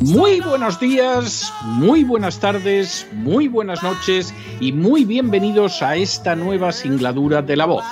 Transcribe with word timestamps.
Muy 0.00 0.40
buenos 0.40 0.80
días, 0.80 1.52
muy 1.62 2.04
buenas 2.04 2.40
tardes, 2.40 3.06
muy 3.12 3.48
buenas 3.48 3.82
noches 3.82 4.34
y 4.58 4.72
muy 4.72 5.04
bienvenidos 5.04 5.82
a 5.82 5.94
esta 5.94 6.34
nueva 6.34 6.72
singladura 6.72 7.42
de 7.42 7.54
la 7.54 7.66
voz. 7.66 7.84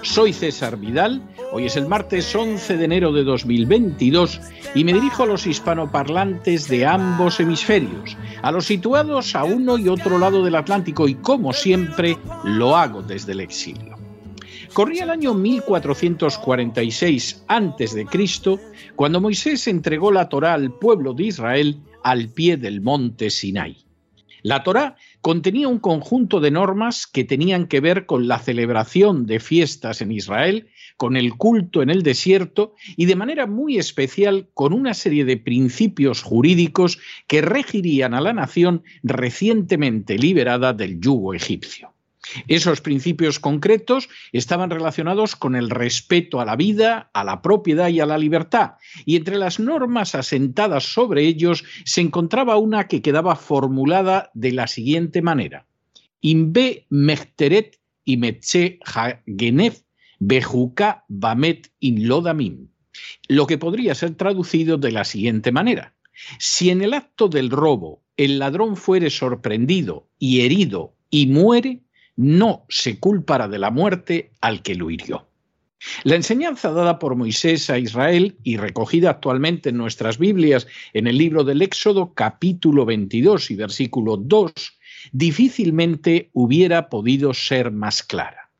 Soy 0.00 0.32
César 0.32 0.78
Vidal, 0.78 1.20
hoy 1.52 1.66
es 1.66 1.76
el 1.76 1.86
martes 1.86 2.34
11 2.34 2.78
de 2.78 2.84
enero 2.86 3.12
de 3.12 3.24
2022 3.24 4.40
y 4.74 4.84
me 4.84 4.94
dirijo 4.94 5.24
a 5.24 5.26
los 5.26 5.46
hispanoparlantes 5.46 6.66
de 6.66 6.86
ambos 6.86 7.38
hemisferios, 7.40 8.16
a 8.40 8.50
los 8.52 8.64
situados 8.64 9.36
a 9.36 9.44
uno 9.44 9.76
y 9.76 9.88
otro 9.88 10.18
lado 10.18 10.42
del 10.42 10.54
Atlántico 10.54 11.08
y 11.08 11.16
como 11.16 11.52
siempre 11.52 12.16
lo 12.42 12.74
hago 12.74 13.02
desde 13.02 13.32
el 13.32 13.40
exilio. 13.40 13.99
Corría 14.72 15.04
el 15.04 15.10
año 15.10 15.34
1446 15.34 17.44
a.C., 17.48 18.06
cuando 18.96 19.20
Moisés 19.20 19.66
entregó 19.68 20.12
la 20.12 20.28
Torá 20.28 20.54
al 20.54 20.72
pueblo 20.72 21.14
de 21.14 21.24
Israel 21.24 21.80
al 22.02 22.28
pie 22.28 22.56
del 22.56 22.80
monte 22.80 23.30
Sinai. 23.30 23.76
La 24.42 24.62
Torá 24.62 24.96
contenía 25.20 25.68
un 25.68 25.78
conjunto 25.78 26.40
de 26.40 26.50
normas 26.50 27.06
que 27.06 27.24
tenían 27.24 27.66
que 27.66 27.80
ver 27.80 28.06
con 28.06 28.26
la 28.26 28.38
celebración 28.38 29.26
de 29.26 29.38
fiestas 29.38 30.00
en 30.00 30.12
Israel, 30.12 30.68
con 30.96 31.16
el 31.16 31.36
culto 31.36 31.82
en 31.82 31.90
el 31.90 32.02
desierto 32.02 32.74
y 32.96 33.06
de 33.06 33.16
manera 33.16 33.46
muy 33.46 33.78
especial 33.78 34.48
con 34.54 34.72
una 34.72 34.94
serie 34.94 35.24
de 35.24 35.36
principios 35.36 36.22
jurídicos 36.22 36.98
que 37.26 37.42
regirían 37.42 38.14
a 38.14 38.20
la 38.20 38.32
nación 38.32 38.82
recientemente 39.02 40.18
liberada 40.18 40.72
del 40.72 41.00
yugo 41.00 41.34
egipcio. 41.34 41.92
Esos 42.48 42.80
principios 42.80 43.38
concretos 43.38 44.08
estaban 44.32 44.70
relacionados 44.70 45.36
con 45.36 45.56
el 45.56 45.70
respeto 45.70 46.40
a 46.40 46.44
la 46.44 46.56
vida, 46.56 47.10
a 47.14 47.24
la 47.24 47.42
propiedad 47.42 47.88
y 47.88 48.00
a 48.00 48.06
la 48.06 48.18
libertad, 48.18 48.72
y 49.04 49.16
entre 49.16 49.36
las 49.36 49.58
normas 49.58 50.14
asentadas 50.14 50.84
sobre 50.92 51.26
ellos 51.26 51.64
se 51.84 52.00
encontraba 52.00 52.56
una 52.56 52.88
que 52.88 53.02
quedaba 53.02 53.36
formulada 53.36 54.30
de 54.34 54.52
la 54.52 54.66
siguiente 54.66 55.22
manera: 55.22 55.66
Inbe 56.20 56.86
mechteret 56.90 57.80
y 58.04 58.16
metze 58.16 58.78
genef 59.26 59.82
bejuka 60.18 61.04
bamet 61.08 61.72
in 61.80 62.06
lodamim. 62.06 62.68
Lo 63.28 63.46
que 63.46 63.58
podría 63.58 63.94
ser 63.94 64.14
traducido 64.14 64.76
de 64.76 64.92
la 64.92 65.04
siguiente 65.04 65.52
manera: 65.52 65.94
Si 66.38 66.70
en 66.70 66.82
el 66.82 66.92
acto 66.92 67.28
del 67.28 67.50
robo 67.50 68.04
el 68.16 68.38
ladrón 68.38 68.76
fuere 68.76 69.08
sorprendido 69.08 70.08
y 70.18 70.42
herido 70.42 70.96
y 71.08 71.26
muere, 71.26 71.80
no 72.20 72.66
se 72.68 72.98
culpará 72.98 73.48
de 73.48 73.58
la 73.58 73.70
muerte 73.70 74.32
al 74.42 74.60
que 74.60 74.74
lo 74.74 74.90
hirió. 74.90 75.26
La 76.04 76.16
enseñanza 76.16 76.70
dada 76.70 76.98
por 76.98 77.16
Moisés 77.16 77.70
a 77.70 77.78
Israel 77.78 78.36
y 78.44 78.58
recogida 78.58 79.08
actualmente 79.08 79.70
en 79.70 79.78
nuestras 79.78 80.18
Biblias 80.18 80.66
en 80.92 81.06
el 81.06 81.16
libro 81.16 81.44
del 81.44 81.62
Éxodo 81.62 82.12
capítulo 82.12 82.84
22 82.84 83.50
y 83.50 83.56
versículo 83.56 84.18
2 84.18 84.52
difícilmente 85.12 86.28
hubiera 86.34 86.90
podido 86.90 87.32
ser 87.32 87.70
más 87.70 88.02
clara. 88.02 88.50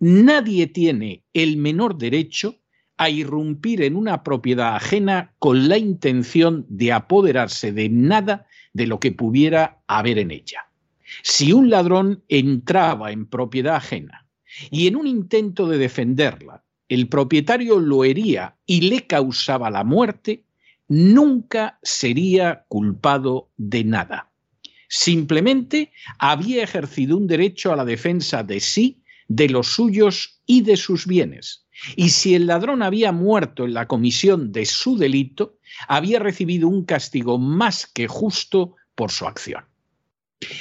Nadie 0.00 0.66
tiene 0.66 1.22
el 1.32 1.58
menor 1.58 1.98
derecho 1.98 2.56
a 2.96 3.08
irrumpir 3.08 3.82
en 3.82 3.94
una 3.94 4.24
propiedad 4.24 4.74
ajena 4.74 5.32
con 5.38 5.68
la 5.68 5.78
intención 5.78 6.66
de 6.68 6.92
apoderarse 6.92 7.70
de 7.70 7.88
nada 7.88 8.46
de 8.72 8.88
lo 8.88 8.98
que 8.98 9.12
pudiera 9.12 9.78
haber 9.86 10.18
en 10.18 10.32
ella. 10.32 10.65
Si 11.22 11.52
un 11.52 11.70
ladrón 11.70 12.22
entraba 12.28 13.12
en 13.12 13.26
propiedad 13.26 13.76
ajena 13.76 14.26
y 14.70 14.86
en 14.86 14.96
un 14.96 15.06
intento 15.06 15.68
de 15.68 15.78
defenderla, 15.78 16.64
el 16.88 17.08
propietario 17.08 17.80
lo 17.80 18.04
hería 18.04 18.56
y 18.64 18.82
le 18.82 19.06
causaba 19.06 19.70
la 19.70 19.84
muerte, 19.84 20.44
nunca 20.88 21.78
sería 21.82 22.64
culpado 22.68 23.50
de 23.56 23.84
nada. 23.84 24.30
Simplemente 24.88 25.90
había 26.18 26.62
ejercido 26.62 27.16
un 27.16 27.26
derecho 27.26 27.72
a 27.72 27.76
la 27.76 27.84
defensa 27.84 28.44
de 28.44 28.60
sí, 28.60 29.02
de 29.28 29.48
los 29.48 29.66
suyos 29.66 30.40
y 30.46 30.62
de 30.62 30.76
sus 30.76 31.06
bienes. 31.06 31.66
Y 31.96 32.10
si 32.10 32.34
el 32.34 32.46
ladrón 32.46 32.82
había 32.82 33.10
muerto 33.12 33.64
en 33.64 33.74
la 33.74 33.88
comisión 33.88 34.52
de 34.52 34.64
su 34.64 34.96
delito, 34.96 35.58
había 35.88 36.20
recibido 36.20 36.68
un 36.68 36.84
castigo 36.84 37.38
más 37.38 37.86
que 37.86 38.06
justo 38.06 38.76
por 38.94 39.10
su 39.10 39.26
acción. 39.26 39.64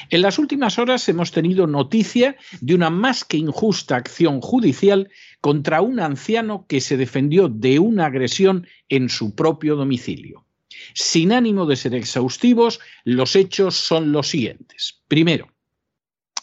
En 0.10 0.22
las 0.22 0.40
últimas 0.40 0.80
horas 0.80 1.08
hemos 1.10 1.32
tenido 1.32 1.68
noticia 1.68 2.38
de 2.62 2.76
una 2.76 2.90
más 2.90 3.26
que 3.26 3.38
injusta 3.38 3.98
acción 3.98 4.40
judicial 4.40 5.10
contra 5.42 5.82
un 5.82 6.00
anciano 6.00 6.66
que 6.68 6.80
se 6.80 6.98
defendió 6.98 7.50
de 7.50 7.80
una 7.80 8.06
agresión 8.06 8.68
en 8.88 9.10
su 9.10 9.36
propio 9.36 9.76
domicilio. 9.76 10.46
Sin 10.94 11.32
ánimo 11.32 11.66
de 11.66 11.76
ser 11.76 11.94
exhaustivos, 11.94 12.80
los 13.04 13.36
hechos 13.36 13.76
son 13.76 14.12
los 14.12 14.30
siguientes. 14.30 15.02
Primero, 15.08 15.50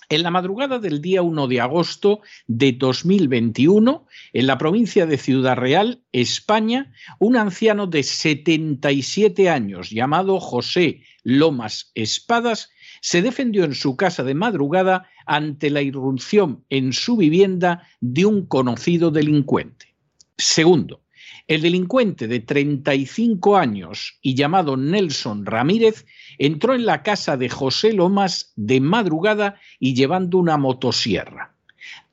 en 0.08 0.22
la 0.22 0.30
madrugada 0.30 0.78
del 0.78 1.00
día 1.00 1.22
1 1.22 1.48
de 1.48 1.60
agosto 1.60 2.20
de 2.46 2.72
2021, 2.72 4.06
en 4.34 4.46
la 4.46 4.58
provincia 4.58 5.06
de 5.06 5.16
Ciudad 5.16 5.56
Real, 5.56 6.02
España, 6.12 6.92
un 7.18 7.36
anciano 7.36 7.86
de 7.86 8.02
77 8.02 9.48
años 9.48 9.88
llamado 9.88 10.38
José 10.38 11.02
Lomas 11.22 11.92
Espadas 11.94 12.70
se 13.02 13.20
defendió 13.20 13.64
en 13.64 13.74
su 13.74 13.96
casa 13.96 14.22
de 14.22 14.34
madrugada 14.34 15.08
ante 15.26 15.70
la 15.70 15.82
irrupción 15.82 16.64
en 16.70 16.92
su 16.92 17.16
vivienda 17.16 17.86
de 18.00 18.24
un 18.26 18.46
conocido 18.46 19.10
delincuente. 19.10 19.94
Segundo, 20.38 21.02
el 21.48 21.62
delincuente 21.62 22.28
de 22.28 22.38
35 22.38 23.56
años 23.56 24.18
y 24.22 24.36
llamado 24.36 24.76
Nelson 24.76 25.44
Ramírez 25.44 26.06
entró 26.38 26.74
en 26.74 26.86
la 26.86 27.02
casa 27.02 27.36
de 27.36 27.48
José 27.48 27.92
Lomas 27.92 28.52
de 28.54 28.80
madrugada 28.80 29.56
y 29.80 29.94
llevando 29.94 30.38
una 30.38 30.56
motosierra. 30.56 31.56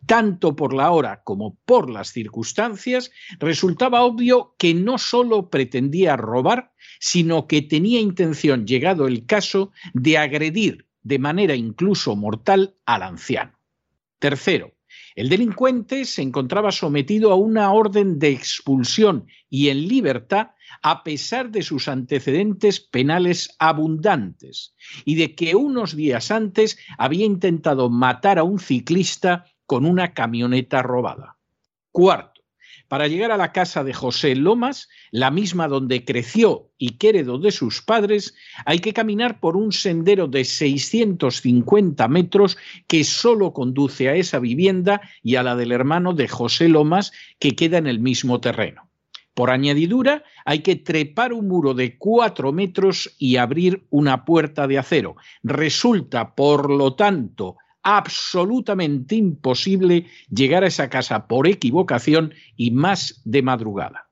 Tanto 0.08 0.56
por 0.56 0.74
la 0.74 0.90
hora 0.90 1.22
como 1.24 1.56
por 1.66 1.88
las 1.88 2.10
circunstancias, 2.12 3.12
resultaba 3.38 4.02
obvio 4.02 4.56
que 4.58 4.74
no 4.74 4.98
solo 4.98 5.52
pretendía 5.52 6.18
robar, 6.18 6.72
sino 7.00 7.48
que 7.48 7.62
tenía 7.62 8.00
intención, 8.00 8.68
llegado 8.68 9.08
el 9.08 9.26
caso, 9.26 9.72
de 9.94 10.18
agredir 10.18 10.86
de 11.02 11.18
manera 11.18 11.56
incluso 11.56 12.16
mortal 12.16 12.76
al 12.86 13.04
anciano. 13.04 13.58
Tercero, 14.20 14.74
el 15.16 15.30
delincuente 15.30 16.06
se 16.06 16.22
encontraba 16.22 16.72
sometido 16.72 17.32
a 17.32 17.36
una 17.36 17.72
orden 17.72 18.20
de 18.20 18.30
expulsión 18.30 19.28
y 19.50 19.70
en 19.70 19.88
libertad 19.88 20.52
a 20.82 21.04
pesar 21.04 21.50
de 21.52 21.62
sus 21.62 21.88
antecedentes 21.88 22.80
penales 22.80 23.56
abundantes 23.60 24.76
y 25.06 25.16
de 25.16 25.36
que 25.36 25.56
unos 25.56 25.96
días 25.96 26.32
antes 26.32 26.78
había 26.98 27.26
intentado 27.26 27.90
matar 27.90 28.40
a 28.40 28.44
un 28.44 28.60
ciclista 28.60 29.46
con 29.66 29.86
una 29.86 30.14
camioneta 30.14 30.82
robada. 30.82 31.38
Cuarto, 31.92 32.39
para 32.90 33.08
llegar 33.08 33.32
a 33.32 33.38
la 33.38 33.54
casa 33.54 33.84
de 33.84 33.94
José 33.94 34.36
Lomas, 34.36 34.90
la 35.12 35.32
misma 35.32 35.68
donde 35.68 36.04
creció 36.04 36.72
y 36.78 36.98
que 36.98 37.10
heredó 37.10 37.38
de 37.38 37.52
sus 37.52 37.82
padres, 37.82 38.36
hay 38.66 38.80
que 38.80 38.94
caminar 38.94 39.40
por 39.40 39.56
un 39.56 39.72
sendero 39.72 40.28
de 40.28 40.44
650 40.44 42.08
metros 42.08 42.58
que 42.88 43.04
solo 43.04 43.54
conduce 43.54 44.10
a 44.10 44.16
esa 44.16 44.40
vivienda 44.40 45.02
y 45.24 45.36
a 45.36 45.44
la 45.44 45.56
del 45.56 45.72
hermano 45.72 46.14
de 46.14 46.28
José 46.28 46.68
Lomas, 46.68 47.14
que 47.38 47.56
queda 47.56 47.78
en 47.78 47.88
el 47.88 48.00
mismo 48.00 48.42
terreno. 48.42 48.90
Por 49.36 49.52
añadidura, 49.52 50.24
hay 50.44 50.60
que 50.60 50.76
trepar 50.76 51.32
un 51.32 51.48
muro 51.48 51.76
de 51.76 51.98
cuatro 51.98 52.52
metros 52.52 53.16
y 53.20 53.38
abrir 53.38 53.86
una 53.92 54.26
puerta 54.26 54.68
de 54.68 54.80
acero. 54.80 55.16
Resulta, 55.44 56.34
por 56.34 56.70
lo 56.70 56.96
tanto, 56.96 57.56
absolutamente 57.98 59.16
imposible 59.16 60.06
llegar 60.30 60.64
a 60.64 60.68
esa 60.68 60.90
casa 60.90 61.28
por 61.28 61.48
equivocación 61.48 62.34
y 62.56 62.72
más 62.72 63.22
de 63.26 63.42
madrugada. 63.42 64.10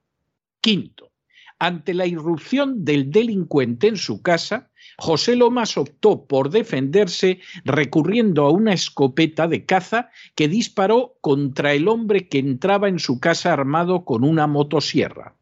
Quinto, 0.62 1.12
ante 1.59 1.94
la 1.94 2.06
irrupción 2.06 2.85
del 2.85 3.12
delincuente 3.12 3.88
en 3.88 3.97
su 3.97 4.21
casa, 4.21 4.69
José 4.97 5.35
Lomas 5.35 5.77
optó 5.77 6.25
por 6.25 6.50
defenderse 6.50 7.39
recurriendo 7.65 8.45
a 8.45 8.51
una 8.51 8.74
escopeta 8.74 9.47
de 9.47 9.65
caza 9.65 10.09
que 10.35 10.47
disparó 10.47 11.18
contra 11.21 11.73
el 11.73 11.88
hombre 11.88 12.27
que 12.27 12.39
entraba 12.39 12.89
en 12.89 13.00
su 13.00 13.19
casa 13.19 13.53
armado 13.53 14.06
con 14.06 14.23
una 14.23 14.47
motosierra. 14.47 15.36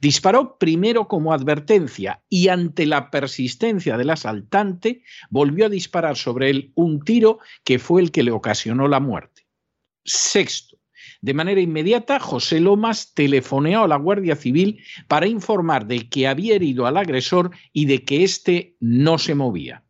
Disparó 0.00 0.58
primero 0.58 1.08
como 1.08 1.32
advertencia 1.32 2.22
y 2.28 2.48
ante 2.48 2.86
la 2.86 3.10
persistencia 3.10 3.96
del 3.96 4.10
asaltante 4.10 5.02
volvió 5.30 5.66
a 5.66 5.70
disparar 5.70 6.16
sobre 6.16 6.50
él 6.50 6.72
un 6.74 7.02
tiro 7.02 7.38
que 7.64 7.78
fue 7.78 8.02
el 8.02 8.10
que 8.10 8.22
le 8.22 8.30
ocasionó 8.30 8.88
la 8.88 9.00
muerte. 9.00 9.46
Sexto, 10.04 10.78
de 11.20 11.34
manera 11.34 11.60
inmediata, 11.60 12.18
José 12.18 12.60
Lomas 12.60 13.12
telefoneó 13.14 13.84
a 13.84 13.88
la 13.88 13.96
Guardia 13.96 14.36
Civil 14.36 14.82
para 15.06 15.26
informar 15.26 15.86
de 15.86 16.08
que 16.08 16.26
había 16.26 16.54
herido 16.54 16.86
al 16.86 16.96
agresor 16.96 17.50
y 17.72 17.84
de 17.84 18.04
que 18.04 18.24
éste 18.24 18.76
no 18.80 19.18
se 19.18 19.34
movía. 19.34 19.84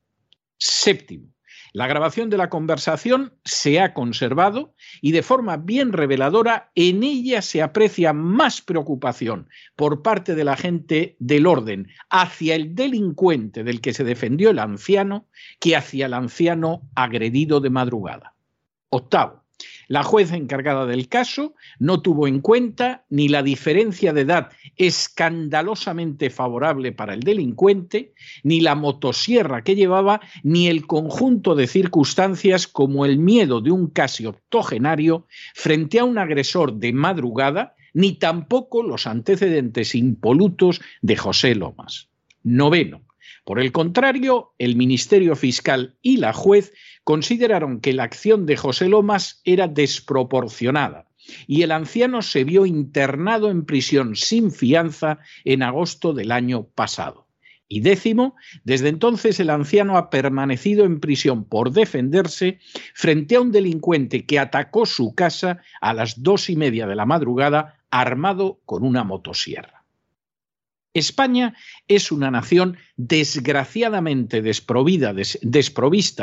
Séptimo, 0.59 1.30
la 1.72 1.87
grabación 1.87 2.31
de 2.31 2.37
la 2.37 2.49
conversación 2.49 3.34
se 3.44 3.81
ha 3.81 3.94
conservado 3.94 4.75
y 5.00 5.12
de 5.12 5.22
forma 5.22 5.56
bien 5.56 5.93
reveladora 5.93 6.70
en 6.75 7.02
ella 7.02 7.43
se 7.43 7.62
aprecia 7.62 8.12
más 8.12 8.61
preocupación 8.61 9.49
por 9.76 10.02
parte 10.02 10.34
de 10.34 10.44
la 10.44 10.56
gente 10.56 11.17
del 11.19 11.46
orden 11.46 11.88
hacia 12.08 12.55
el 12.55 12.75
delincuente 12.75 13.64
del 13.64 13.81
que 13.81 13.93
se 13.93 14.05
defendió 14.05 14.50
el 14.50 14.58
anciano 14.58 15.28
que 15.58 15.76
hacia 15.76 16.06
el 16.06 16.14
anciano 16.14 16.88
agredido 16.94 17.61
de 17.61 17.70
madrugada. 17.70 18.34
Octavo, 18.88 19.44
la 19.90 20.04
jueza 20.04 20.37
encargada 20.37 20.87
del 20.87 21.08
caso 21.08 21.56
no 21.81 22.00
tuvo 22.00 22.28
en 22.28 22.38
cuenta 22.40 23.04
ni 23.10 23.26
la 23.26 23.42
diferencia 23.42 24.12
de 24.12 24.20
edad 24.20 24.52
escandalosamente 24.76 26.31
favorable 26.31 26.92
para 26.92 27.12
el 27.12 27.20
delincuente, 27.25 28.14
ni 28.44 28.60
la 28.60 28.76
motosierra 28.76 29.64
que 29.64 29.75
llevaba, 29.75 30.20
ni 30.44 30.69
el 30.69 30.87
conjunto 30.87 31.56
de 31.56 31.66
circunstancias 31.66 32.69
como 32.69 33.04
el 33.04 33.19
miedo 33.19 33.60
de 33.60 33.72
un 33.72 33.88
casi 33.88 34.26
octogenario 34.26 35.26
frente 35.56 35.98
a 35.98 36.04
un 36.04 36.19
agresor 36.19 36.75
de 36.75 36.93
madrugada, 36.93 37.75
ni 37.93 38.12
tampoco 38.12 38.84
los 38.84 39.08
antecedentes 39.08 39.96
impolutos 39.96 40.81
de 41.02 41.16
José 41.16 41.56
Lomas. 41.56 42.08
Noveno. 42.44 43.09
Por 43.50 43.58
el 43.58 43.73
contrario, 43.73 44.55
el 44.58 44.76
Ministerio 44.76 45.35
Fiscal 45.35 45.97
y 46.02 46.19
la 46.19 46.32
juez 46.32 46.73
consideraron 47.02 47.81
que 47.81 47.93
la 47.93 48.05
acción 48.05 48.47
de 48.47 48.56
José 48.56 48.88
Lomas 48.88 49.41
era 49.44 49.67
desproporcionada 49.67 51.08
y 51.49 51.62
el 51.62 51.73
anciano 51.73 52.23
se 52.23 52.44
vio 52.44 52.64
internado 52.64 53.50
en 53.50 53.64
prisión 53.64 54.14
sin 54.14 54.52
fianza 54.52 55.19
en 55.44 55.64
agosto 55.64 56.12
del 56.12 56.31
año 56.31 56.69
pasado. 56.76 57.26
Y 57.67 57.81
décimo, 57.81 58.37
desde 58.62 58.88
entonces 58.88 59.41
el 59.41 59.50
anciano 59.50 59.96
ha 59.96 60.11
permanecido 60.11 60.85
en 60.85 61.00
prisión 61.00 61.43
por 61.43 61.73
defenderse 61.73 62.61
frente 62.94 63.35
a 63.35 63.41
un 63.41 63.50
delincuente 63.50 64.26
que 64.26 64.38
atacó 64.38 64.87
su 64.87 65.17
casa 65.17 65.61
a 65.81 65.93
las 65.93 66.23
dos 66.23 66.50
y 66.50 66.55
media 66.55 66.87
de 66.87 66.94
la 66.94 67.05
madrugada 67.05 67.81
armado 67.91 68.61
con 68.64 68.85
una 68.85 69.03
motosierra. 69.03 69.80
España 70.92 71.54
es 71.87 72.10
una 72.10 72.31
nación 72.31 72.76
desgraciadamente 72.96 74.42
desprovista 74.42 75.12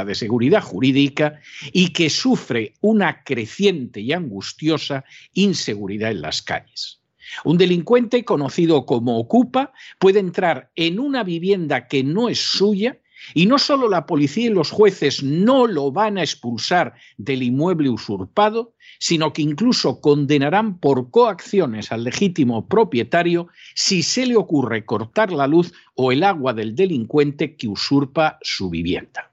de 0.05 0.15
seguridad 0.15 0.61
jurídica 0.61 1.39
y 1.71 1.93
que 1.93 2.09
sufre 2.09 2.73
una 2.81 3.23
creciente 3.23 4.01
y 4.01 4.11
angustiosa 4.11 5.05
inseguridad 5.33 6.11
en 6.11 6.21
las 6.21 6.41
calles. 6.41 7.01
Un 7.43 7.57
delincuente 7.57 8.25
conocido 8.25 8.85
como 8.85 9.19
ocupa 9.19 9.73
puede 9.99 10.19
entrar 10.19 10.71
en 10.75 10.99
una 10.99 11.23
vivienda 11.23 11.87
que 11.87 12.03
no 12.03 12.29
es 12.29 12.39
suya 12.39 12.99
y 13.33 13.45
no 13.45 13.57
solo 13.59 13.89
la 13.89 14.05
policía 14.05 14.47
y 14.47 14.53
los 14.53 14.71
jueces 14.71 15.23
no 15.23 15.67
lo 15.67 15.91
van 15.91 16.17
a 16.17 16.23
expulsar 16.23 16.93
del 17.17 17.43
inmueble 17.43 17.89
usurpado, 17.89 18.73
sino 18.99 19.33
que 19.33 19.41
incluso 19.41 20.01
condenarán 20.01 20.79
por 20.79 21.11
coacciones 21.11 21.91
al 21.91 22.03
legítimo 22.03 22.67
propietario 22.67 23.47
si 23.75 24.03
se 24.03 24.25
le 24.25 24.35
ocurre 24.35 24.85
cortar 24.85 25.31
la 25.31 25.47
luz 25.47 25.73
o 25.95 26.11
el 26.11 26.23
agua 26.23 26.53
del 26.53 26.75
delincuente 26.75 27.55
que 27.55 27.67
usurpa 27.67 28.37
su 28.41 28.69
vivienda. 28.69 29.31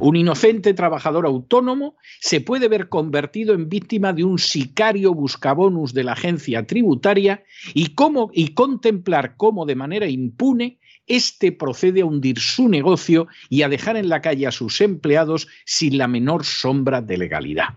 Un 0.00 0.16
inocente 0.16 0.74
trabajador 0.74 1.26
autónomo 1.26 1.96
se 2.20 2.40
puede 2.40 2.68
ver 2.68 2.88
convertido 2.88 3.54
en 3.54 3.68
víctima 3.68 4.12
de 4.12 4.24
un 4.24 4.38
sicario 4.38 5.14
buscabonus 5.14 5.94
de 5.94 6.04
la 6.04 6.12
agencia 6.12 6.66
tributaria 6.66 7.44
y, 7.74 7.94
y 8.32 8.48
contemplar 8.48 9.36
cómo 9.36 9.66
de 9.66 9.76
manera 9.76 10.08
impune 10.08 10.78
éste 11.08 11.52
procede 11.52 12.02
a 12.02 12.06
hundir 12.06 12.38
su 12.38 12.68
negocio 12.68 13.26
y 13.48 13.62
a 13.62 13.68
dejar 13.68 13.96
en 13.96 14.08
la 14.08 14.20
calle 14.20 14.46
a 14.46 14.52
sus 14.52 14.80
empleados 14.80 15.48
sin 15.64 15.98
la 15.98 16.08
menor 16.08 16.44
sombra 16.44 17.00
de 17.02 17.18
legalidad. 17.18 17.74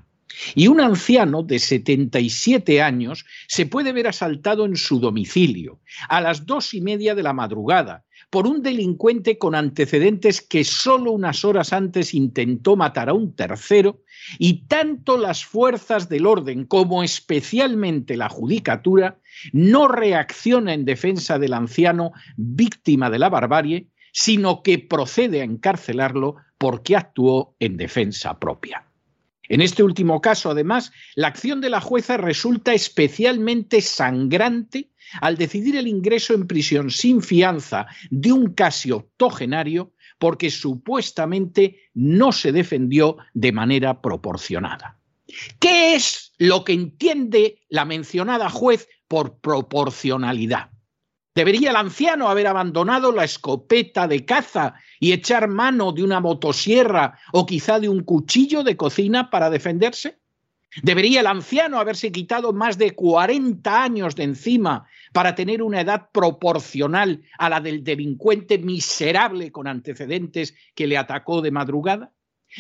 Y 0.55 0.67
un 0.67 0.81
anciano 0.81 1.43
de 1.43 1.59
77 1.59 2.81
años 2.81 3.25
se 3.47 3.65
puede 3.65 3.93
ver 3.93 4.07
asaltado 4.07 4.65
en 4.65 4.75
su 4.75 4.99
domicilio 4.99 5.79
a 6.09 6.21
las 6.21 6.45
dos 6.45 6.73
y 6.73 6.81
media 6.81 7.15
de 7.15 7.23
la 7.23 7.33
madrugada 7.33 8.05
por 8.31 8.47
un 8.47 8.63
delincuente 8.63 9.37
con 9.37 9.55
antecedentes 9.55 10.41
que 10.41 10.63
solo 10.63 11.11
unas 11.11 11.43
horas 11.43 11.73
antes 11.73 12.13
intentó 12.13 12.77
matar 12.77 13.09
a 13.09 13.13
un 13.13 13.35
tercero 13.35 14.03
y 14.39 14.67
tanto 14.67 15.17
las 15.17 15.43
fuerzas 15.43 16.07
del 16.07 16.25
orden 16.25 16.65
como 16.65 17.03
especialmente 17.03 18.15
la 18.15 18.29
judicatura 18.29 19.19
no 19.51 19.89
reacciona 19.89 20.73
en 20.73 20.85
defensa 20.85 21.39
del 21.39 21.53
anciano 21.53 22.13
víctima 22.37 23.09
de 23.09 23.19
la 23.19 23.29
barbarie, 23.29 23.87
sino 24.13 24.63
que 24.63 24.79
procede 24.79 25.41
a 25.41 25.45
encarcelarlo 25.45 26.37
porque 26.57 26.95
actuó 26.95 27.55
en 27.59 27.75
defensa 27.75 28.39
propia. 28.39 28.85
En 29.49 29.61
este 29.61 29.83
último 29.83 30.21
caso, 30.21 30.51
además, 30.51 30.91
la 31.15 31.27
acción 31.27 31.61
de 31.61 31.69
la 31.69 31.81
jueza 31.81 32.17
resulta 32.17 32.73
especialmente 32.73 33.81
sangrante 33.81 34.91
al 35.19 35.37
decidir 35.37 35.75
el 35.75 35.87
ingreso 35.87 36.33
en 36.33 36.47
prisión 36.47 36.89
sin 36.89 37.21
fianza 37.21 37.87
de 38.09 38.31
un 38.31 38.53
casi 38.53 38.91
octogenario 38.91 39.93
porque 40.19 40.51
supuestamente 40.51 41.89
no 41.93 42.31
se 42.31 42.51
defendió 42.51 43.17
de 43.33 43.51
manera 43.51 44.01
proporcionada. 44.01 44.99
¿Qué 45.59 45.95
es 45.95 46.33
lo 46.37 46.63
que 46.63 46.73
entiende 46.73 47.59
la 47.69 47.85
mencionada 47.85 48.49
juez 48.49 48.87
por 49.07 49.39
proporcionalidad? 49.39 50.69
¿Debería 51.33 51.69
el 51.69 51.77
anciano 51.77 52.27
haber 52.27 52.47
abandonado 52.47 53.13
la 53.13 53.23
escopeta 53.23 54.07
de 54.07 54.25
caza 54.25 54.75
y 54.99 55.13
echar 55.13 55.47
mano 55.47 55.93
de 55.93 56.03
una 56.03 56.19
motosierra 56.19 57.17
o 57.31 57.45
quizá 57.45 57.79
de 57.79 57.87
un 57.87 58.03
cuchillo 58.03 58.63
de 58.63 58.75
cocina 58.75 59.29
para 59.29 59.49
defenderse? 59.49 60.19
¿Debería 60.83 61.21
el 61.21 61.27
anciano 61.27 61.79
haberse 61.79 62.11
quitado 62.11 62.53
más 62.53 62.77
de 62.77 62.91
40 62.91 63.83
años 63.83 64.15
de 64.15 64.23
encima 64.23 64.87
para 65.13 65.35
tener 65.35 65.61
una 65.63 65.81
edad 65.81 66.09
proporcional 66.11 67.21
a 67.37 67.49
la 67.49 67.61
del 67.61 67.83
delincuente 67.83 68.57
miserable 68.57 69.51
con 69.51 69.67
antecedentes 69.67 70.53
que 70.75 70.87
le 70.87 70.97
atacó 70.97 71.41
de 71.41 71.51
madrugada? 71.51 72.11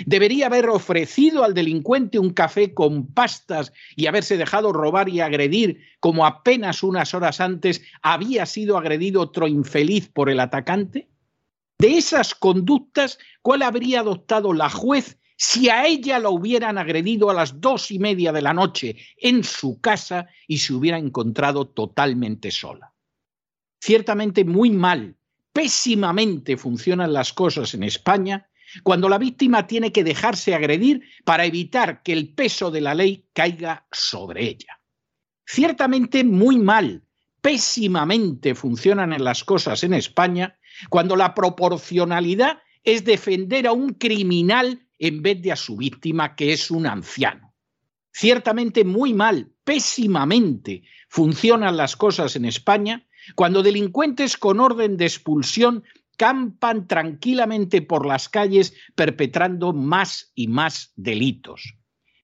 Debería 0.05 0.47
haber 0.47 0.69
ofrecido 0.69 1.43
al 1.43 1.53
delincuente 1.53 2.17
un 2.17 2.31
café 2.31 2.73
con 2.73 3.07
pastas 3.13 3.73
y 3.95 4.07
haberse 4.07 4.37
dejado 4.37 4.71
robar 4.71 5.09
y 5.09 5.19
agredir 5.19 5.81
como 5.99 6.25
apenas 6.25 6.83
unas 6.83 7.13
horas 7.13 7.41
antes 7.41 7.81
había 8.01 8.45
sido 8.45 8.77
agredido 8.77 9.21
otro 9.21 9.47
infeliz 9.47 10.07
por 10.07 10.29
el 10.29 10.39
atacante? 10.39 11.09
De 11.77 11.97
esas 11.97 12.35
conductas, 12.35 13.17
¿cuál 13.41 13.63
habría 13.63 14.01
adoptado 14.01 14.53
la 14.53 14.69
juez 14.69 15.17
si 15.35 15.69
a 15.69 15.87
ella 15.87 16.19
la 16.19 16.29
hubieran 16.29 16.77
agredido 16.77 17.29
a 17.29 17.33
las 17.33 17.59
dos 17.59 17.89
y 17.89 17.97
media 17.97 18.31
de 18.31 18.43
la 18.43 18.53
noche 18.53 18.97
en 19.17 19.43
su 19.43 19.81
casa 19.81 20.27
y 20.47 20.59
se 20.59 20.73
hubiera 20.73 20.99
encontrado 20.99 21.67
totalmente 21.67 22.51
sola? 22.51 22.93
Ciertamente 23.79 24.45
muy 24.45 24.69
mal, 24.69 25.17
pésimamente 25.51 26.55
funcionan 26.55 27.13
las 27.13 27.33
cosas 27.33 27.73
en 27.73 27.83
España 27.83 28.47
cuando 28.83 29.09
la 29.09 29.17
víctima 29.17 29.67
tiene 29.67 29.91
que 29.91 30.03
dejarse 30.03 30.55
agredir 30.55 31.03
para 31.25 31.45
evitar 31.45 32.01
que 32.03 32.13
el 32.13 32.33
peso 32.33 32.71
de 32.71 32.81
la 32.81 32.95
ley 32.95 33.25
caiga 33.33 33.87
sobre 33.91 34.45
ella. 34.45 34.79
Ciertamente 35.45 36.23
muy 36.23 36.57
mal, 36.57 37.03
pésimamente 37.41 38.55
funcionan 38.55 39.21
las 39.23 39.43
cosas 39.43 39.83
en 39.83 39.93
España 39.93 40.57
cuando 40.89 41.15
la 41.15 41.33
proporcionalidad 41.33 42.59
es 42.83 43.03
defender 43.03 43.67
a 43.67 43.73
un 43.73 43.93
criminal 43.93 44.87
en 44.97 45.21
vez 45.21 45.41
de 45.41 45.51
a 45.51 45.55
su 45.55 45.77
víctima, 45.77 46.35
que 46.35 46.53
es 46.53 46.71
un 46.71 46.85
anciano. 46.85 47.53
Ciertamente 48.13 48.83
muy 48.83 49.13
mal, 49.13 49.51
pésimamente 49.63 50.83
funcionan 51.09 51.77
las 51.77 51.95
cosas 51.95 52.35
en 52.35 52.45
España 52.45 53.07
cuando 53.35 53.63
delincuentes 53.63 54.37
con 54.37 54.59
orden 54.59 54.97
de 54.97 55.05
expulsión 55.05 55.83
campan 56.17 56.87
tranquilamente 56.87 57.81
por 57.81 58.05
las 58.05 58.29
calles 58.29 58.73
perpetrando 58.95 59.73
más 59.73 60.31
y 60.35 60.47
más 60.47 60.93
delitos. 60.95 61.75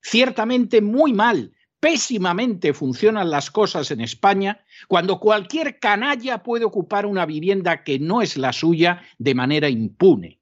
Ciertamente 0.02 0.82
muy 0.82 1.14
mal, 1.14 1.54
pésimamente 1.80 2.74
funcionan 2.74 3.30
las 3.30 3.52
cosas 3.52 3.92
en 3.92 4.02
España 4.02 4.64
cuando 4.88 5.20
cualquier 5.20 5.80
canalla 5.80 6.44
puede 6.44 6.66
ocupar 6.66 7.06
una 7.06 7.26
vivienda 7.26 7.84
que 7.84 8.00
no 8.00 8.22
es 8.22 8.38
la 8.38 8.54
suya 8.54 9.02
de 9.18 9.36
manera 9.36 9.70
impune. 9.70 10.40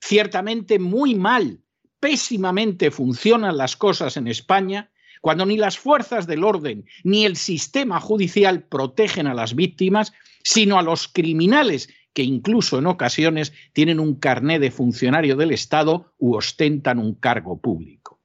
Ciertamente 0.00 0.78
muy 0.78 1.14
mal, 1.14 1.60
pésimamente 2.00 2.90
funcionan 2.90 3.56
las 3.56 3.76
cosas 3.76 4.16
en 4.16 4.26
España 4.26 4.90
cuando 5.20 5.46
ni 5.46 5.56
las 5.56 5.78
fuerzas 5.78 6.26
del 6.26 6.42
orden 6.42 6.84
ni 7.04 7.24
el 7.24 7.36
sistema 7.36 8.00
judicial 8.00 8.64
protegen 8.64 9.28
a 9.28 9.34
las 9.34 9.54
víctimas, 9.54 10.12
sino 10.42 10.78
a 10.78 10.82
los 10.82 11.06
criminales 11.06 11.88
que 12.12 12.22
incluso 12.22 12.78
en 12.78 12.86
ocasiones 12.86 13.52
tienen 13.72 14.00
un 14.00 14.14
carné 14.16 14.58
de 14.58 14.70
funcionario 14.70 15.36
del 15.36 15.52
Estado 15.52 16.12
u 16.18 16.34
ostentan 16.34 16.98
un 16.98 17.14
cargo 17.14 17.60
público. 17.60 18.20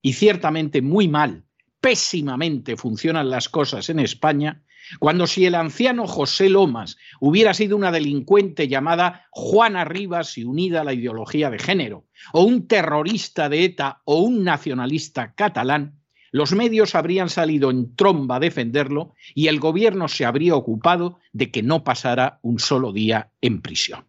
Y 0.00 0.14
ciertamente 0.14 0.82
muy 0.82 1.08
mal, 1.08 1.44
pésimamente 1.80 2.76
funcionan 2.76 3.30
las 3.30 3.48
cosas 3.48 3.88
en 3.88 3.98
España, 3.98 4.62
cuando 4.98 5.26
si 5.26 5.46
el 5.46 5.54
anciano 5.54 6.06
José 6.06 6.48
Lomas 6.48 6.96
hubiera 7.20 7.54
sido 7.54 7.76
una 7.76 7.92
delincuente 7.92 8.68
llamada 8.68 9.26
Juana 9.30 9.84
Rivas 9.84 10.36
y 10.38 10.44
unida 10.44 10.80
a 10.80 10.84
la 10.84 10.92
ideología 10.92 11.50
de 11.50 11.58
género, 11.58 12.06
o 12.32 12.42
un 12.42 12.66
terrorista 12.66 13.48
de 13.48 13.64
ETA 13.64 14.02
o 14.04 14.20
un 14.20 14.44
nacionalista 14.44 15.34
catalán, 15.34 16.01
los 16.32 16.52
medios 16.52 16.94
habrían 16.94 17.28
salido 17.28 17.70
en 17.70 17.94
tromba 17.94 18.36
a 18.36 18.40
defenderlo 18.40 19.14
y 19.34 19.48
el 19.48 19.60
gobierno 19.60 20.08
se 20.08 20.24
habría 20.24 20.56
ocupado 20.56 21.18
de 21.32 21.50
que 21.50 21.62
no 21.62 21.84
pasara 21.84 22.40
un 22.42 22.58
solo 22.58 22.92
día 22.92 23.30
en 23.42 23.60
prisión. 23.60 24.06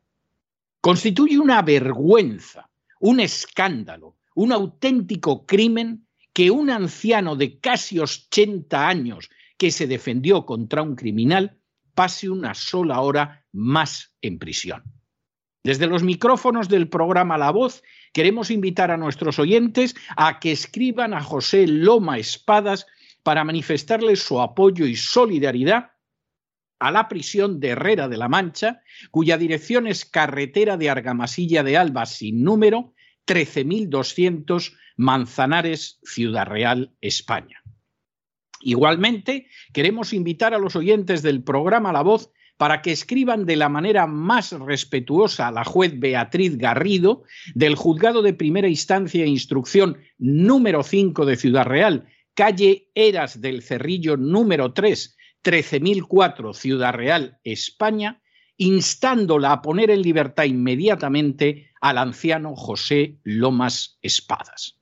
Constituye 0.79 1.37
una 1.37 1.61
vergüenza, 1.61 2.69
un 3.01 3.19
escándalo, 3.19 4.15
un 4.35 4.53
auténtico 4.53 5.45
crimen 5.45 6.07
que 6.31 6.49
un 6.49 6.69
anciano 6.69 7.35
de 7.35 7.59
casi 7.59 7.99
80 7.99 8.87
años 8.87 9.29
que 9.57 9.69
se 9.69 9.85
defendió 9.85 10.45
contra 10.45 10.81
un 10.81 10.95
criminal 10.95 11.59
pase 11.93 12.29
una 12.29 12.53
sola 12.53 13.01
hora 13.01 13.45
más 13.51 14.13
en 14.21 14.39
prisión. 14.39 14.81
Desde 15.63 15.87
los 15.87 16.03
micrófonos 16.03 16.67
del 16.67 16.89
programa 16.89 17.37
La 17.37 17.51
Voz 17.51 17.83
queremos 18.11 18.51
invitar 18.51 18.91
a 18.91 18.97
nuestros 18.97 19.39
oyentes 19.39 19.95
a 20.17 20.39
que 20.41 20.51
escriban 20.51 21.13
a 21.13 21.23
José 21.23 21.67
Loma 21.67 22.17
Espadas 22.17 22.85
para 23.23 23.45
manifestarle 23.45 24.17
su 24.17 24.41
apoyo 24.41 24.85
y 24.85 24.97
solidaridad 24.97 25.91
a 26.79 26.91
la 26.91 27.07
prisión 27.07 27.61
de 27.61 27.69
Herrera 27.69 28.09
de 28.09 28.17
la 28.17 28.27
Mancha, 28.27 28.81
cuya 29.09 29.37
dirección 29.37 29.87
es 29.87 30.03
carretera 30.03 30.75
de 30.75 30.89
Argamasilla 30.89 31.63
de 31.63 31.77
Alba 31.77 32.05
sin 32.05 32.43
número, 32.43 32.93
13.200 33.25 34.77
Manzanares, 34.97 35.99
Ciudad 36.03 36.45
Real, 36.45 36.93
España. 36.99 37.63
Igualmente, 38.59 39.47
queremos 39.71 40.11
invitar 40.11 40.53
a 40.53 40.57
los 40.57 40.75
oyentes 40.75 41.21
del 41.21 41.41
programa 41.41 41.93
La 41.93 42.01
Voz 42.01 42.31
para 42.57 42.81
que 42.81 42.91
escriban 42.91 43.45
de 43.45 43.55
la 43.55 43.69
manera 43.69 44.07
más 44.07 44.51
respetuosa 44.51 45.47
a 45.47 45.51
la 45.51 45.63
juez 45.63 45.99
Beatriz 45.99 46.57
Garrido 46.57 47.23
del 47.55 47.75
Juzgado 47.75 48.21
de 48.21 48.33
Primera 48.33 48.67
Instancia 48.67 49.23
e 49.23 49.27
Instrucción 49.27 49.97
número 50.17 50.83
5 50.83 51.25
de 51.25 51.35
Ciudad 51.35 51.65
Real, 51.65 52.07
calle 52.33 52.89
Eras 52.95 53.41
del 53.41 53.61
Cerrillo 53.61 54.17
número 54.17 54.73
3, 54.73 55.17
13004 55.41 56.53
Ciudad 56.53 56.93
Real, 56.93 57.37
España, 57.43 58.21
instándola 58.57 59.51
a 59.51 59.61
poner 59.61 59.89
en 59.89 60.01
libertad 60.01 60.45
inmediatamente 60.45 61.71
al 61.81 61.97
anciano 61.97 62.55
José 62.55 63.17
Lomas 63.23 63.97
Espadas. 64.01 64.79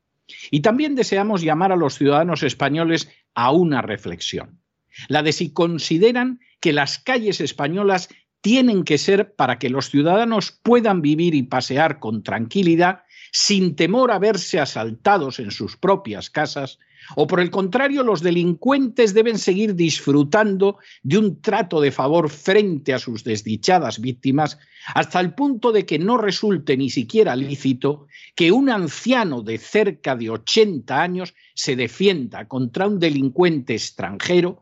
Y 0.49 0.61
también 0.61 0.95
deseamos 0.95 1.41
llamar 1.41 1.71
a 1.71 1.75
los 1.75 1.95
ciudadanos 1.95 2.43
españoles 2.43 3.09
a 3.33 3.51
una 3.51 3.81
reflexión, 3.81 4.60
la 5.07 5.23
de 5.23 5.31
si 5.31 5.51
consideran 5.51 6.39
que 6.59 6.73
las 6.73 6.99
calles 6.99 7.41
españolas 7.41 8.09
tienen 8.41 8.83
que 8.83 8.97
ser 8.97 9.33
para 9.35 9.59
que 9.59 9.69
los 9.69 9.89
ciudadanos 9.89 10.51
puedan 10.63 11.01
vivir 11.01 11.35
y 11.35 11.43
pasear 11.43 11.99
con 11.99 12.23
tranquilidad 12.23 13.03
sin 13.31 13.75
temor 13.75 14.11
a 14.11 14.19
verse 14.19 14.59
asaltados 14.59 15.39
en 15.39 15.51
sus 15.51 15.77
propias 15.77 16.29
casas, 16.29 16.79
o 17.15 17.27
por 17.27 17.39
el 17.39 17.49
contrario 17.49 18.03
los 18.03 18.21
delincuentes 18.21 19.13
deben 19.13 19.39
seguir 19.39 19.75
disfrutando 19.75 20.77
de 21.01 21.17
un 21.17 21.41
trato 21.41 21.79
de 21.79 21.91
favor 21.91 22.29
frente 22.29 22.93
a 22.93 22.99
sus 22.99 23.23
desdichadas 23.23 23.99
víctimas, 23.99 24.59
hasta 24.93 25.19
el 25.19 25.33
punto 25.33 25.71
de 25.71 25.85
que 25.85 25.97
no 25.97 26.17
resulte 26.17 26.75
ni 26.75 26.89
siquiera 26.89 27.35
lícito 27.35 28.07
que 28.35 28.51
un 28.51 28.69
anciano 28.69 29.41
de 29.41 29.57
cerca 29.57 30.15
de 30.15 30.29
80 30.29 31.01
años 31.01 31.33
se 31.55 31.75
defienda 31.75 32.47
contra 32.47 32.87
un 32.87 32.99
delincuente 32.99 33.73
extranjero 33.73 34.61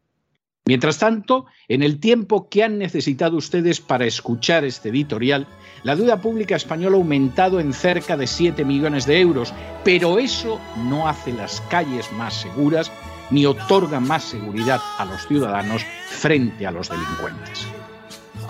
Mientras 0.71 0.99
tanto, 0.99 1.47
en 1.67 1.83
el 1.83 1.99
tiempo 1.99 2.47
que 2.47 2.63
han 2.63 2.77
necesitado 2.77 3.35
ustedes 3.35 3.81
para 3.81 4.05
escuchar 4.05 4.63
este 4.63 4.87
editorial, 4.87 5.45
la 5.83 5.97
deuda 5.97 6.21
pública 6.21 6.55
española 6.55 6.95
ha 6.95 6.99
aumentado 6.99 7.59
en 7.59 7.73
cerca 7.73 8.15
de 8.15 8.25
7 8.25 8.63
millones 8.63 9.05
de 9.05 9.19
euros, 9.19 9.53
pero 9.83 10.17
eso 10.17 10.61
no 10.77 11.09
hace 11.09 11.33
las 11.33 11.59
calles 11.69 12.09
más 12.13 12.35
seguras 12.35 12.89
ni 13.31 13.45
otorga 13.45 13.99
más 13.99 14.23
seguridad 14.23 14.79
a 14.97 15.03
los 15.03 15.27
ciudadanos 15.27 15.85
frente 16.07 16.65
a 16.65 16.71
los 16.71 16.87
delincuentes. 16.87 17.67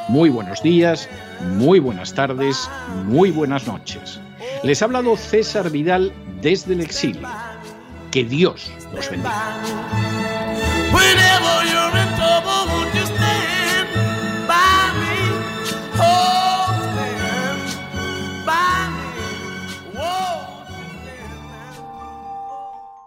Muy 0.08 0.30
buenos 0.30 0.62
días, 0.62 1.10
muy 1.58 1.80
buenas 1.80 2.14
tardes, 2.14 2.70
muy 3.08 3.32
buenas 3.32 3.66
noches. 3.66 4.20
Les 4.62 4.80
ha 4.84 4.86
hablado 4.86 5.18
César 5.18 5.72
Vidal 5.72 6.14
desde 6.40 6.74
el 6.74 6.82
exilio. 6.82 7.28
Que 8.12 8.24
Dios 8.26 8.72
los 8.94 9.10
bendiga. 9.10 9.60